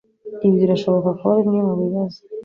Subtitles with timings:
[0.45, 2.19] Ibi birashobora kuba bimwe mubibazo.